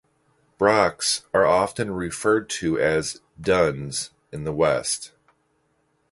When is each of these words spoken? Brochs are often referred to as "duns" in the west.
Brochs 0.59 1.25
are 1.31 1.45
often 1.45 1.91
referred 1.91 2.49
to 2.49 2.79
as 2.79 3.21
"duns" 3.39 4.09
in 4.31 4.45
the 4.45 4.51
west. 4.51 5.11